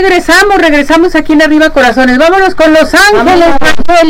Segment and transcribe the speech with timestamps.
[0.00, 2.16] Regresamos, regresamos aquí en Arriba Corazones.
[2.16, 3.44] Vámonos con Los Ángeles,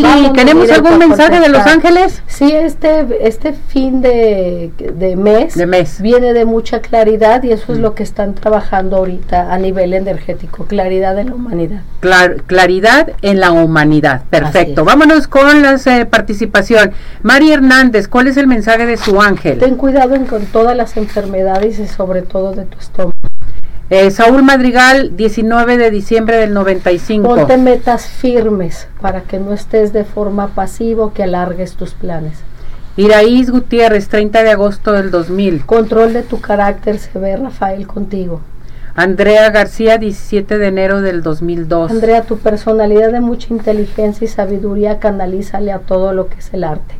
[0.00, 1.67] Vámonos ¿Tenemos algún mensaje de Los.
[1.67, 2.23] Ángeles?
[2.29, 6.00] Sí, este, este fin de, de mes De mes.
[6.00, 10.66] viene de mucha claridad y eso es lo que están trabajando ahorita a nivel energético,
[10.66, 11.80] claridad en la humanidad.
[12.01, 14.23] Clar- claridad en la humanidad.
[14.30, 14.85] Perfecto.
[14.85, 15.79] Vámonos con la
[16.09, 16.93] participación.
[17.25, 19.59] Mari Hernández, ¿cuál es el mensaje de su ángel?
[19.59, 23.16] Ten cuidado en- con todas las enfermedades y sobre todo de tu estómago.
[23.89, 27.29] Eh, Saúl Madrigal, 19 de diciembre del 95.
[27.29, 32.38] Ponte metas firmes para que no estés de forma pasiva o que alargues tus planes.
[32.97, 35.64] Iraíz Gutiérrez, 30 de agosto del 2000.
[35.66, 38.41] Control de tu carácter se ve Rafael contigo.
[38.97, 41.92] Andrea García, 17 de enero del 2002.
[41.92, 46.64] Andrea, tu personalidad de mucha inteligencia y sabiduría canalízale a todo lo que es el
[46.64, 46.97] arte.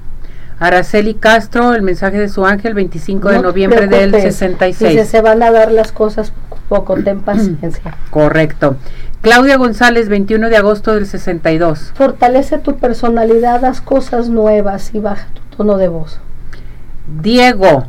[0.59, 4.34] Araceli Castro, el mensaje de su ángel, 25 de No te noviembre del preocupes.
[4.37, 4.91] 66.
[4.92, 7.95] Dice, se van a dar las cosas poco a poco, ten paciencia.
[8.10, 8.77] Correcto.
[9.20, 11.92] Claudia González, 21 de agosto del 62.
[11.95, 16.20] Fortalece tu personalidad, haz cosas nuevas y baja tu tono de voz.
[17.22, 17.84] Diego,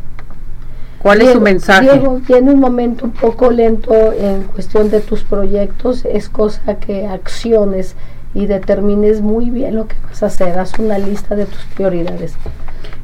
[0.99, 1.81] ¿cuál es su Diego- mensaje?
[1.91, 7.07] Diego, viene un momento un poco lento en cuestión de tus proyectos, es cosa que
[7.07, 7.95] acciones
[8.33, 12.33] y determines muy bien lo que vas a hacer, haz una lista de tus prioridades.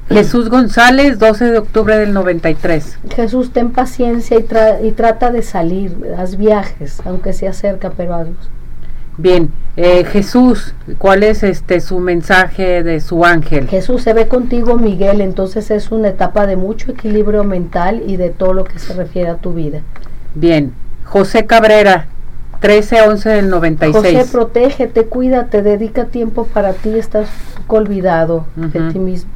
[0.10, 3.00] Jesús González, 12 de octubre del 93.
[3.16, 8.14] Jesús, ten paciencia y, tra- y trata de salir, haz viajes, aunque sea cerca, pero
[8.14, 8.50] hazlos.
[9.18, 13.68] Bien, eh, Jesús, ¿cuál es este su mensaje de su ángel?
[13.68, 18.30] Jesús se ve contigo, Miguel, entonces es una etapa de mucho equilibrio mental y de
[18.32, 19.82] todo lo que se refiere a tu vida.
[20.36, 20.74] Bien,
[21.06, 22.08] José Cabrera,
[22.64, 24.16] 13-11 del 96.
[24.16, 27.28] José, protégete, cuídate, dedica tiempo para ti, estás
[27.68, 29.30] olvidado de ti mismo.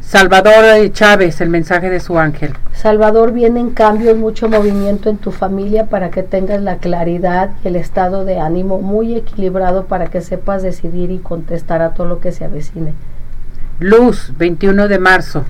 [0.00, 2.54] Salvador eh, Chávez, el mensaje de su ángel.
[2.72, 7.76] Salvador, vienen cambios, mucho movimiento en tu familia para que tengas la claridad y el
[7.76, 12.32] estado de ánimo muy equilibrado para que sepas decidir y contestar a todo lo que
[12.32, 12.94] se avecine.
[13.80, 15.44] Luz, 21 de marzo.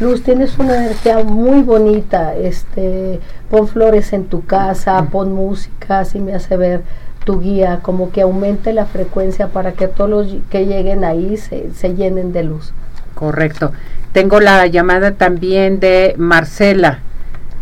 [0.00, 3.18] Luz, tienes una energía muy bonita, este,
[3.50, 6.82] pon flores en tu casa, pon música, así me hace ver
[7.24, 11.72] tu guía, como que aumente la frecuencia para que todos los que lleguen ahí se,
[11.74, 12.72] se llenen de luz.
[13.14, 13.72] Correcto.
[14.12, 17.00] Tengo la llamada también de Marcela.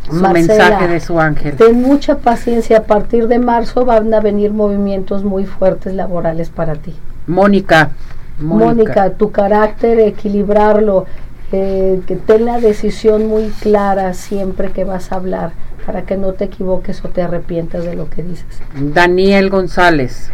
[0.07, 1.57] Su Marcela, mensaje de su ángel.
[1.57, 6.75] Ten mucha paciencia, a partir de marzo van a venir movimientos muy fuertes laborales para
[6.75, 6.95] ti.
[7.27, 7.91] Mónica.
[8.39, 11.07] Mónica, tu carácter, equilibrarlo,
[11.53, 15.53] eh, que ten la decisión muy clara siempre que vas a hablar
[15.84, 18.61] para que no te equivoques o te arrepientas de lo que dices.
[18.75, 20.31] Daniel González.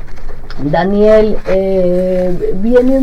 [0.63, 3.01] Daniel, eh, viene,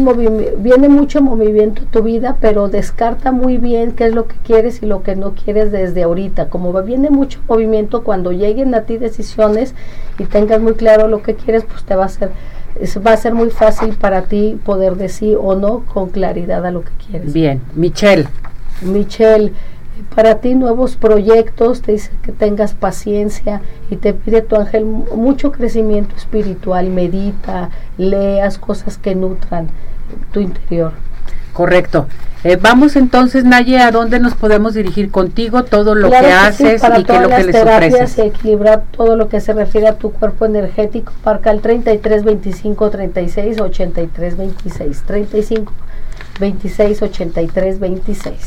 [0.87, 4.85] mucho movimiento en tu vida, pero descarta muy bien qué es lo que quieres y
[4.85, 6.49] lo que no quieres desde ahorita.
[6.49, 9.73] Como va- viene mucho movimiento, cuando lleguen a ti decisiones
[10.19, 12.29] y tengas muy claro lo que quieres, pues te va a ser,
[12.79, 16.71] es- va a ser muy fácil para ti poder decir o no con claridad a
[16.71, 17.33] lo que quieres.
[17.33, 17.61] Bien.
[17.75, 18.27] Michelle.
[18.81, 19.51] Michelle,
[20.15, 25.05] para ti nuevos proyectos, te dice que tengas paciencia y te pide tu ángel mu-
[25.15, 29.67] mucho crecimiento espiritual, medita, leas cosas que nutran
[30.31, 30.93] tu interior.
[31.53, 32.07] Correcto.
[32.45, 35.63] Eh, vamos entonces, Naye, ¿a dónde nos podemos dirigir contigo?
[35.63, 37.93] Todo lo Claro que sí, haces para y qué todas lo que las les terapias
[37.95, 38.17] ofreces.
[38.17, 42.89] y equilibrar todo lo que se refiere a tu cuerpo energético, marca el 33 25
[42.89, 45.73] 36 83 26, 35
[46.39, 48.39] 26 83 26.